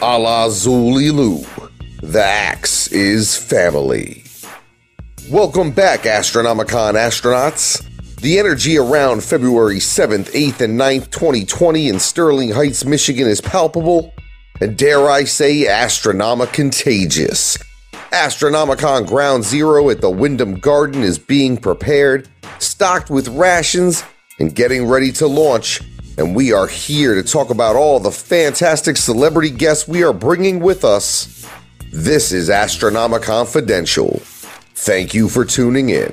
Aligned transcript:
Alla 0.00 0.46
Xul 0.48 0.94
Elu. 1.02 1.44
The 2.02 2.22
axe 2.22 2.86
is 2.92 3.36
family. 3.36 4.22
Welcome 5.28 5.72
back, 5.72 6.02
Astronomicon 6.02 6.94
astronauts. 6.94 7.84
The 8.20 8.38
energy 8.38 8.78
around 8.78 9.24
February 9.24 9.78
7th, 9.78 10.30
8th, 10.30 10.60
and 10.60 10.78
9th, 10.78 11.10
2020 11.10 11.88
in 11.88 11.98
Sterling 11.98 12.50
Heights, 12.52 12.84
Michigan 12.84 13.26
is 13.26 13.40
palpable, 13.40 14.14
and 14.60 14.78
dare 14.78 15.10
I 15.10 15.24
say, 15.24 15.66
astronomic 15.66 16.52
contagious. 16.52 17.58
Astronomicon 18.12 19.04
Ground 19.04 19.42
Zero 19.42 19.90
at 19.90 20.00
the 20.00 20.10
Wyndham 20.10 20.60
Garden 20.60 21.02
is 21.02 21.18
being 21.18 21.56
prepared, 21.56 22.28
stocked 22.60 23.10
with 23.10 23.26
rations, 23.30 24.04
and 24.38 24.54
getting 24.54 24.86
ready 24.86 25.10
to 25.10 25.26
launch. 25.26 25.80
And 26.18 26.34
we 26.34 26.52
are 26.52 26.66
here 26.66 27.14
to 27.14 27.22
talk 27.22 27.50
about 27.50 27.76
all 27.76 28.00
the 28.00 28.10
fantastic 28.10 28.96
celebrity 28.96 29.50
guests 29.50 29.86
we 29.86 30.02
are 30.02 30.12
bringing 30.12 30.58
with 30.58 30.84
us. 30.84 31.46
This 31.92 32.32
is 32.32 32.50
Astronomic 32.50 33.22
Confidential. 33.22 34.18
Thank 34.74 35.14
you 35.14 35.28
for 35.28 35.44
tuning 35.44 35.90
in. 35.90 36.10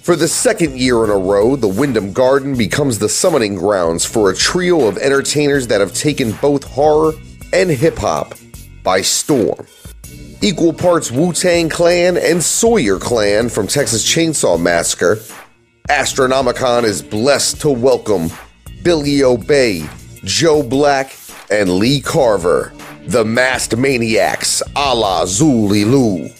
For 0.00 0.16
the 0.16 0.26
second 0.26 0.78
year 0.78 1.04
in 1.04 1.10
a 1.10 1.18
row, 1.18 1.54
the 1.54 1.68
Wyndham 1.68 2.14
Garden 2.14 2.56
becomes 2.56 2.98
the 2.98 3.10
summoning 3.10 3.56
grounds 3.56 4.06
for 4.06 4.30
a 4.30 4.34
trio 4.34 4.88
of 4.88 4.96
entertainers 4.96 5.66
that 5.66 5.82
have 5.82 5.92
taken 5.92 6.32
both 6.40 6.64
horror 6.64 7.12
and 7.52 7.68
hip 7.68 7.98
hop 7.98 8.32
by 8.82 9.02
storm. 9.02 9.66
Equal 10.40 10.72
parts 10.72 11.12
Wu 11.12 11.34
Tang 11.34 11.68
Clan 11.68 12.16
and 12.16 12.42
Sawyer 12.42 12.98
Clan 12.98 13.50
from 13.50 13.66
Texas 13.66 14.02
Chainsaw 14.02 14.58
Massacre, 14.58 15.16
Astronomicon 15.90 16.84
is 16.84 17.02
blessed 17.02 17.60
to 17.60 17.68
welcome 17.68 18.30
Billy 18.84 19.22
Obey, 19.22 19.88
Joe 20.24 20.62
Black, 20.62 21.16
and 21.50 21.70
Lee 21.70 22.02
Carver, 22.02 22.74
the 23.06 23.24
masked 23.24 23.78
maniacs 23.78 24.62
Alla 24.76 25.24
Xul 25.24 25.70
Elu. 25.70 26.30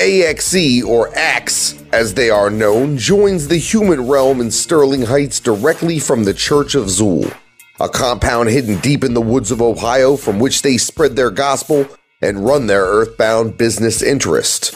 AXE, 0.00 0.82
or 0.82 1.16
AXE 1.16 1.80
as 1.92 2.14
they 2.14 2.28
are 2.28 2.50
known, 2.50 2.98
joins 2.98 3.46
the 3.46 3.56
human 3.56 4.08
realm 4.08 4.40
in 4.40 4.50
Sterling 4.50 5.02
Heights 5.02 5.38
directly 5.38 6.00
from 6.00 6.24
the 6.24 6.34
Church 6.34 6.74
of 6.74 6.86
Xul, 6.86 7.32
a 7.78 7.88
compound 7.88 8.48
hidden 8.48 8.80
deep 8.80 9.04
in 9.04 9.14
the 9.14 9.20
woods 9.20 9.52
of 9.52 9.62
Ohio 9.62 10.16
from 10.16 10.40
which 10.40 10.62
they 10.62 10.76
spread 10.76 11.14
their 11.14 11.30
gospel 11.30 11.86
and 12.20 12.44
run 12.44 12.66
their 12.66 12.84
earthbound 12.84 13.56
business 13.56 14.02
interest. 14.02 14.74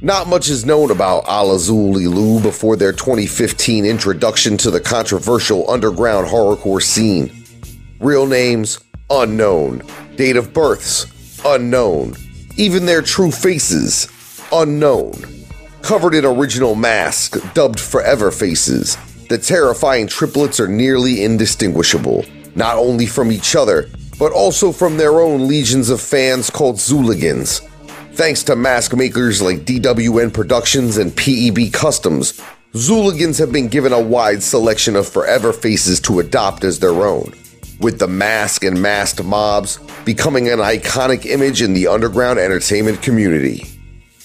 Not 0.00 0.28
much 0.28 0.48
is 0.48 0.64
known 0.64 0.92
about 0.92 1.24
Alla 1.26 1.56
Xul 1.56 1.96
Elu 1.96 2.40
before 2.40 2.76
their 2.76 2.92
2015 2.92 3.84
introduction 3.84 4.56
to 4.58 4.70
the 4.70 4.80
controversial 4.80 5.68
underground 5.68 6.28
horrorcore 6.28 6.80
scene. 6.80 7.44
Real 7.98 8.24
names 8.24 8.78
unknown, 9.10 9.82
date 10.14 10.36
of 10.36 10.52
births 10.52 11.06
unknown, 11.44 12.14
even 12.56 12.86
their 12.86 13.02
true 13.02 13.32
faces 13.32 14.08
unknown. 14.52 15.14
Covered 15.82 16.14
in 16.14 16.24
original 16.24 16.76
masks 16.76 17.40
dubbed 17.52 17.80
Forever 17.80 18.30
Faces, 18.30 18.96
the 19.28 19.38
terrifying 19.38 20.06
triplets 20.06 20.60
are 20.60 20.68
nearly 20.68 21.24
indistinguishable, 21.24 22.24
not 22.54 22.76
only 22.76 23.06
from 23.06 23.32
each 23.32 23.56
other, 23.56 23.90
but 24.16 24.30
also 24.30 24.70
from 24.70 24.96
their 24.96 25.20
own 25.20 25.48
legions 25.48 25.90
of 25.90 26.00
fans 26.00 26.50
called 26.50 26.76
Xuligans. 26.76 27.68
Thanks 28.18 28.42
to 28.42 28.56
mask 28.56 28.96
makers 28.96 29.40
like 29.40 29.58
DWN 29.58 30.32
Productions 30.32 30.96
and 30.96 31.16
PEB 31.16 31.72
Customs, 31.72 32.32
Xuligans 32.72 33.38
have 33.38 33.52
been 33.52 33.68
given 33.68 33.92
a 33.92 34.00
wide 34.00 34.42
selection 34.42 34.96
of 34.96 35.08
forever 35.08 35.52
faces 35.52 36.00
to 36.00 36.18
adopt 36.18 36.64
as 36.64 36.80
their 36.80 37.06
own, 37.06 37.32
with 37.78 38.00
the 38.00 38.08
mask 38.08 38.64
and 38.64 38.82
masked 38.82 39.22
mobs 39.22 39.78
becoming 40.04 40.48
an 40.48 40.58
iconic 40.58 41.26
image 41.26 41.62
in 41.62 41.74
the 41.74 41.86
underground 41.86 42.40
entertainment 42.40 43.00
community. 43.02 43.64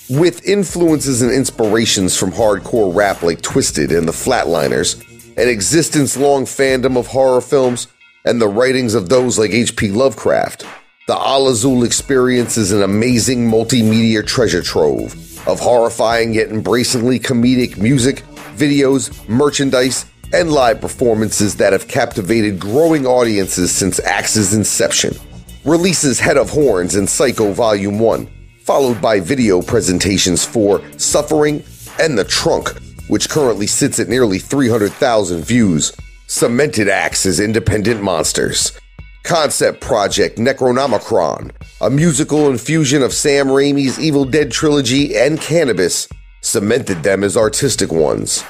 With 0.09 0.43
influences 0.43 1.21
and 1.21 1.31
inspirations 1.31 2.17
from 2.17 2.31
hardcore 2.31 2.95
rap 2.95 3.21
like 3.21 3.43
Twiztid 3.43 3.95
and 3.95 4.07
the 4.07 4.11
Flatliners, 4.11 4.99
an 5.37 5.47
existence 5.47 6.17
long 6.17 6.45
fandom 6.45 6.97
of 6.97 7.05
horror 7.05 7.41
films, 7.41 7.89
and 8.25 8.41
the 8.41 8.47
writings 8.47 8.95
of 8.95 9.09
those 9.09 9.37
like 9.37 9.51
H.P. 9.51 9.91
Lovecraft, 9.91 10.65
the 11.05 11.17
Alla 11.17 11.51
Xul 11.51 11.85
experience 11.85 12.55
is 12.57 12.71
an 12.71 12.81
amazing 12.81 13.49
multimedia 13.49 14.25
treasure 14.25 14.61
trove 14.61 15.13
of 15.45 15.59
horrifying 15.59 16.33
yet 16.33 16.47
embracingly 16.47 17.19
comedic 17.19 17.77
music, 17.77 18.23
videos, 18.55 19.27
merchandise, 19.27 20.05
and 20.31 20.53
live 20.53 20.79
performances 20.79 21.57
that 21.57 21.73
have 21.73 21.89
captivated 21.89 22.57
growing 22.57 23.05
audiences 23.05 23.69
since 23.69 23.99
Axe's 23.99 24.53
inception. 24.53 25.13
Releases 25.65 26.21
Head 26.21 26.37
of 26.37 26.49
Horns 26.49 26.95
and 26.95 27.09
Psycho 27.09 27.51
Volume 27.51 27.99
1, 27.99 28.29
followed 28.61 29.01
by 29.01 29.19
video 29.19 29.61
presentations 29.61 30.45
for 30.45 30.81
Suffering 30.97 31.65
and 31.99 32.17
The 32.17 32.23
Trunk, 32.23 32.69
which 33.09 33.27
currently 33.27 33.67
sits 33.67 33.99
at 33.99 34.07
nearly 34.07 34.39
300,000 34.39 35.43
views, 35.43 35.91
cemented 36.27 36.87
Axe 36.87 37.25
as 37.25 37.41
independent 37.41 38.01
monsters. 38.01 38.71
Concept 39.23 39.79
Project 39.79 40.37
Necronomicron, 40.37 41.51
a 41.79 41.89
musical 41.89 42.49
infusion 42.49 43.01
of 43.01 43.13
Sam 43.13 43.47
Raimi's 43.47 43.97
Evil 43.97 44.25
Dead 44.25 44.51
trilogy 44.51 45.15
and 45.15 45.39
cannabis, 45.39 46.09
cemented 46.41 47.03
them 47.03 47.23
as 47.23 47.37
artistic 47.37 47.89
ones. 47.89 48.43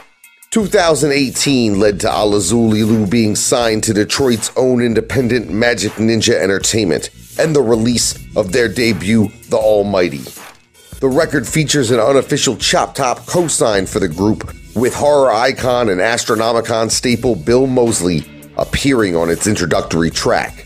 2018 0.50 1.80
led 1.80 2.00
to 2.00 2.10
Alla 2.10 2.38
Xul 2.38 2.72
Elu 2.74 3.08
being 3.08 3.36
signed 3.36 3.84
to 3.84 3.94
Detroit's 3.94 4.52
own 4.56 4.82
independent 4.82 5.52
Magic 5.52 5.92
Ninja 5.94 6.34
Entertainment 6.34 7.12
and 7.38 7.56
the 7.56 7.62
release 7.62 8.18
of 8.36 8.52
their 8.52 8.68
debut, 8.68 9.28
The 9.50 9.58
Almighty. 9.58 10.24
The 11.00 11.10
record 11.10 11.48
features 11.48 11.92
an 11.92 12.00
unofficial 12.00 12.58
Chop 12.58 12.96
Top 12.96 13.28
co-sign 13.28 13.86
for 13.86 14.00
the 14.00 14.08
group, 14.08 14.52
with 14.76 14.96
horror 14.96 15.32
icon 15.32 15.90
and 15.90 16.02
Astronomicon 16.02 16.90
staple 16.90 17.36
Bill 17.36 17.68
Moseley 17.68 18.22
appearing 18.58 19.16
on 19.16 19.30
its 19.30 19.48
introductory 19.48 20.10
track. 20.10 20.66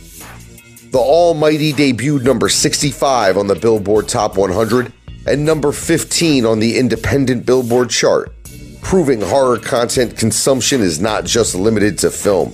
The 0.92 1.00
Almighty 1.00 1.74
debuted 1.74 2.24
number 2.24 2.50
65 2.50 3.38
on 3.38 3.48
the 3.48 3.56
Billboard 3.56 4.08
Top 4.08 4.38
100 4.38 4.94
and 5.28 5.46
number 5.46 5.72
15 5.72 6.46
on 6.46 6.60
the 6.60 6.78
independent 6.78 7.46
Billboard 7.46 7.90
chart, 7.90 8.34
proving 8.82 9.22
horror 9.22 9.60
content 9.60 10.18
consumption 10.18 10.82
is 10.82 11.02
not 11.02 11.26
just 11.26 11.54
limited 11.54 11.98
to 12.00 12.10
film. 12.10 12.54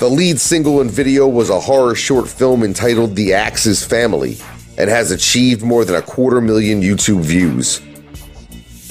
The 0.00 0.08
lead 0.08 0.40
single 0.40 0.80
and 0.80 0.90
video 0.90 1.28
was 1.28 1.48
a 1.48 1.60
horror 1.60 1.94
short 1.94 2.28
film 2.28 2.62
entitled 2.62 3.14
The 3.14 3.32
Axe's 3.32 3.84
Family 3.84 4.36
and 4.76 4.90
has 4.90 5.10
achieved 5.10 5.62
more 5.62 5.84
than 5.84 5.94
a 5.94 6.02
quarter 6.02 6.40
million 6.40 6.82
YouTube 6.82 7.22
views. 7.22 7.80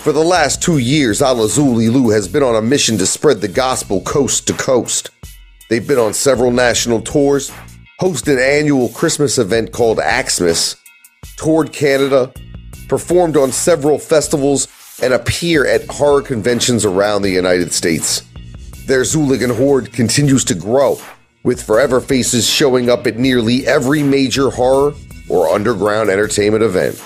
For 0.06 0.14
the 0.14 0.24
last 0.24 0.62
two 0.62 0.78
years, 0.78 1.20
Alazuli 1.20 1.26
Alla 1.26 1.48
Xul 1.48 1.90
Elu 1.90 2.14
has 2.14 2.28
been 2.28 2.44
on 2.44 2.56
a 2.56 2.62
mission 2.62 2.96
to 3.00 3.08
spread 3.08 3.42
the 3.42 3.48
gospel 3.48 4.02
coast 4.02 4.46
to 4.46 4.54
coast. 4.54 5.10
They've 5.68 5.88
been 5.88 5.98
on 5.98 6.14
several 6.14 6.52
national 6.52 7.02
tours, 7.02 7.52
hosted 8.00 8.34
an 8.34 8.40
annual 8.40 8.90
Christmas 8.90 9.40
event 9.40 9.72
called 9.72 9.98
Axmas, 9.98 10.80
toured 11.38 11.74
Canada, 11.74 12.32
performed 12.88 13.36
on 13.36 13.52
several 13.52 13.98
festivals, 13.98 14.68
and 15.02 15.12
appear 15.12 15.66
at 15.66 15.88
horror 15.88 16.22
conventions 16.22 16.86
around 16.86 17.24
the 17.24 17.32
United 17.32 17.74
States. 17.74 18.22
Their 18.86 19.02
Xuligan 19.02 19.58
horde 19.58 19.92
continues 19.92 20.46
to 20.46 20.54
grow, 20.54 21.02
with 21.42 21.64
Forever 21.64 22.00
Faces 22.00 22.48
showing 22.48 22.92
up 22.92 23.08
at 23.08 23.18
nearly 23.18 23.66
every 23.66 24.04
major 24.04 24.52
horror 24.52 24.94
or 25.30 25.50
underground 25.50 26.12
entertainment 26.12 26.64
event. 26.64 27.04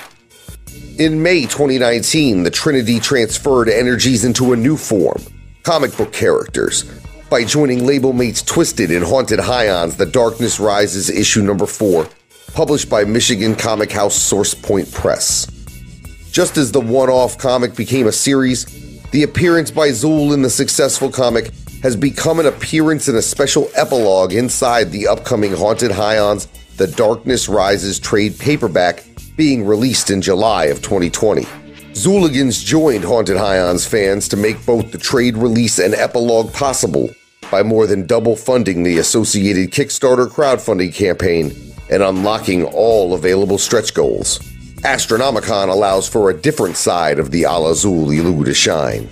In 1.00 1.24
May 1.24 1.44
2019, 1.44 2.44
the 2.44 2.52
Trinity 2.52 3.00
transferred 3.00 3.70
energies 3.70 4.26
into 4.26 4.52
a 4.52 4.58
new 4.58 4.76
form 4.76 5.24
comic 5.64 5.96
book 5.96 6.12
characters 6.12 6.84
by 7.30 7.46
joining 7.46 7.86
label 7.86 8.12
mates 8.12 8.44
Twiztid 8.44 8.94
and 8.94 9.06
Haunted 9.06 9.40
High 9.40 9.70
Ons 9.70 9.96
The 9.96 10.06
Darkness 10.06 10.60
Rises 10.60 11.10
issue 11.10 11.42
number 11.42 11.66
4, 11.66 12.06
published 12.54 12.90
by 12.90 13.06
Michigan 13.06 13.56
comic 13.56 13.94
house 13.94 14.14
Source 14.14 14.54
Point 14.54 14.92
Press. 14.92 15.48
Just 16.34 16.58
as 16.58 16.74
the 16.74 16.82
one 16.82 17.10
off 17.10 17.38
comic 17.38 17.78
became 17.78 18.08
a 18.08 18.12
series, 18.12 18.66
the 19.12 19.24
appearance 19.24 19.72
by 19.72 19.92
Xul 19.92 20.34
in 20.34 20.42
the 20.42 20.50
successful 20.50 21.10
comic 21.10 21.54
has 21.82 21.96
become 21.96 22.42
an 22.42 22.46
appearance 22.46 23.08
in 23.08 23.16
a 23.16 23.22
special 23.22 23.70
epilogue 23.74 24.34
inside 24.34 24.92
the 24.92 25.08
upcoming 25.08 25.54
Haunted 25.54 25.92
High 25.92 26.20
Ons 26.20 26.48
The 26.76 26.88
Darkness 26.88 27.48
Rises 27.48 28.00
trade 28.00 28.38
paperback 28.38 29.06
being 29.40 29.66
released 29.66 30.12
in 30.12 30.22
July 30.22 30.66
of 30.66 30.82
2020. 30.82 31.44
Xuligans 31.94 32.66
joined 32.66 33.06
Haunted 33.06 33.38
High 33.38 33.62
Ons 33.62 33.88
fans 33.88 34.28
to 34.28 34.36
make 34.36 34.66
both 34.66 34.92
the 34.92 34.98
trade 34.98 35.38
release 35.38 35.80
and 35.80 35.94
epilogue 35.96 36.52
possible 36.52 37.10
by 37.50 37.64
more 37.64 37.88
than 37.88 38.06
double 38.06 38.36
funding 38.36 38.84
the 38.84 38.98
associated 38.98 39.72
Kickstarter 39.72 40.28
crowdfunding 40.28 40.94
campaign 40.94 41.54
and 41.90 42.04
unlocking 42.04 42.66
all 42.66 43.14
available 43.14 43.58
stretch 43.58 43.94
goals. 43.94 44.40
Astronomicon 44.82 45.70
allows 45.70 46.06
for 46.06 46.30
a 46.30 46.38
different 46.38 46.76
side 46.76 47.18
of 47.18 47.32
the 47.32 47.46
Alla 47.46 47.72
Xul 47.72 48.08
Elu 48.08 48.44
to 48.44 48.54
shine. 48.54 49.10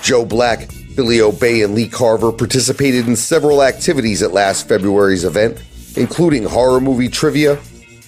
Joe 0.00 0.24
Black, 0.24 0.70
Billy 0.96 1.20
Obey, 1.20 1.60
and 1.60 1.74
Lee 1.74 1.88
Carver 1.88 2.32
participated 2.32 3.06
in 3.06 3.16
several 3.16 3.62
activities 3.62 4.22
at 4.22 4.32
last 4.32 4.66
February's 4.66 5.24
event, 5.24 5.62
including 5.94 6.44
horror 6.44 6.80
movie 6.80 7.10
trivia, 7.10 7.58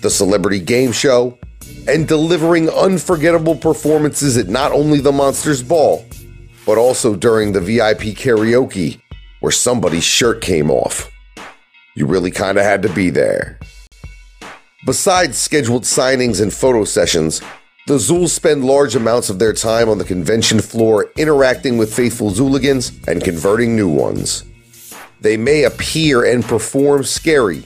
the 0.01 0.09
celebrity 0.09 0.59
game 0.59 0.91
show, 0.91 1.39
and 1.91 2.07
delivering 2.07 2.71
unforgettable 2.71 3.57
performances 3.57 4.37
at 4.37 4.49
not 4.49 4.73
only 4.73 5.01
the 5.01 5.13
Monsters 5.13 5.63
Ball, 5.63 6.05
but 6.65 6.79
also 6.79 7.17
during 7.17 7.53
the 7.53 7.61
VIP 7.61 8.15
karaoke 8.17 9.01
where 9.41 9.53
somebody's 9.53 10.05
shirt 10.05 10.41
came 10.41 10.71
off. 10.71 11.11
You 11.97 12.07
really 12.07 12.31
kind 12.31 12.59
of 12.59 12.65
had 12.65 12.83
to 12.83 12.93
be 12.93 13.11
there. 13.11 13.59
Besides 14.87 15.37
scheduled 15.37 15.83
signings 15.83 16.41
and 16.41 16.53
photo 16.53 16.85
sessions, 16.85 17.43
the 17.87 17.97
Xuls 17.97 18.29
spend 18.29 18.65
large 18.65 18.95
amounts 18.95 19.31
of 19.31 19.39
their 19.39 19.53
time 19.53 19.89
on 19.89 19.99
the 19.99 20.05
convention 20.05 20.61
floor 20.61 21.11
interacting 21.17 21.77
with 21.77 21.93
faithful 21.93 22.31
Xuligans 22.31 23.07
and 23.09 23.25
converting 23.25 23.75
new 23.75 23.89
ones. 23.89 24.45
They 25.21 25.37
may 25.37 25.65
appear 25.65 26.25
and 26.25 26.45
perform 26.45 27.03
scary, 27.05 27.65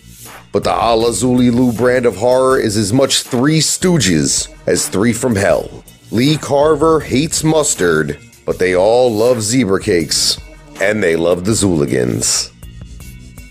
but 0.54 0.62
the 0.62 0.72
Alla 0.72 1.10
Xul 1.10 1.50
Elu 1.50 1.76
brand 1.76 2.06
of 2.06 2.16
horror 2.16 2.60
is 2.60 2.76
as 2.76 2.92
much 2.92 3.24
Three 3.24 3.58
Stooges 3.58 4.48
as 4.68 4.88
Three 4.88 5.12
from 5.12 5.34
Hell. 5.34 5.82
Lee 6.12 6.36
Carver 6.36 7.00
hates 7.00 7.42
mustard, 7.42 8.20
but 8.46 8.60
they 8.60 8.76
all 8.76 9.12
love 9.12 9.42
zebra 9.42 9.82
cakes, 9.82 10.38
and 10.80 11.02
they 11.02 11.16
love 11.16 11.44
the 11.44 11.50
Xuligans. 11.50 12.52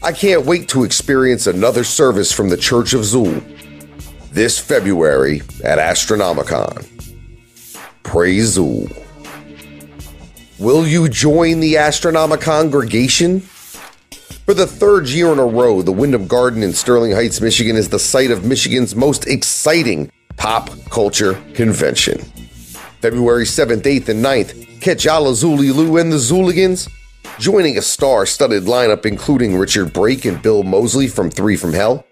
I 0.01 0.13
can't 0.13 0.45
wait 0.45 0.69
to 0.69 0.85
experience 0.85 1.45
another 1.45 1.83
service 1.83 2.31
from 2.31 2.47
the 2.47 2.55
Church 2.55 2.94
of 2.94 3.01
Xul 3.01 3.44
this 4.31 4.57
February 4.57 5.41
at 5.65 5.79
Astronomicon. 5.79 6.88
Praise 8.03 8.57
Xul. 8.57 8.97
Will 10.57 10.88
you 10.88 11.09
join 11.09 11.59
the 11.59 11.73
Astronomicon 11.73 12.39
congregation? 12.39 13.41
For 14.45 14.54
the 14.54 14.68
third 14.68 15.07
year 15.07 15.31
in 15.31 15.40
a 15.40 15.45
row, 15.45 15.81
the 15.81 15.94
Wyndham 15.94 16.28
Garden 16.28 16.63
in 16.63 16.74
Sterling 16.74 17.13
Heights, 17.13 17.40
Michigan 17.40 17.78
is 17.78 17.88
the 17.88 17.98
site 17.98 18.30
of 18.30 18.44
Michigan's 18.44 18.94
most 18.94 19.25
exciting 19.25 20.12
pop 20.36 20.69
culture 20.90 21.42
convention. 21.54 22.19
February 23.00 23.45
7th, 23.45 23.84
8th, 23.84 24.10
and 24.10 24.24
9th, 24.24 24.81
catch 24.81 25.07
Alla 25.07 25.31
Xul 25.31 25.60
Elu 25.60 26.01
and 26.01 26.12
the 26.12 26.18
Xuligans 26.18 26.90
joining 27.40 27.78
a 27.78 27.81
star 27.81 28.25
studded 28.25 28.63
lineup 28.63 29.06
including 29.06 29.56
Richard 29.56 29.94
Brake 29.94 30.25
and 30.25 30.42
Bill 30.42 30.63
Moseley 30.63 31.07
from 31.07 31.31
Three 31.31 31.56
from 31.56 31.72
Hell, 31.72 32.06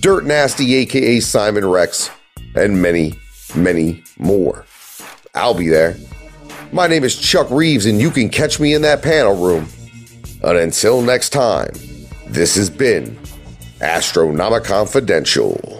Dirt 0.00 0.24
Nasty, 0.24 0.74
aka 0.74 1.20
Simon 1.20 1.66
Rex, 1.66 2.10
and 2.54 2.80
many, 2.80 3.12
many 3.54 4.02
more. 4.18 4.64
I'll 5.34 5.52
be 5.52 5.68
there. 5.68 5.98
My 6.72 6.86
name 6.86 7.04
is 7.04 7.14
Chuck 7.14 7.50
Reeves, 7.50 7.84
and 7.84 8.00
you 8.00 8.10
can 8.10 8.30
catch 8.30 8.58
me 8.58 8.72
in 8.72 8.80
that 8.82 9.02
panel 9.02 9.36
room. 9.36 9.68
And 10.42 10.56
until 10.56 11.02
next 11.02 11.30
time, 11.30 11.72
this 12.26 12.54
has 12.56 12.70
been 12.70 13.18
Astronomic 13.80 14.64
Confidential. 14.64 15.77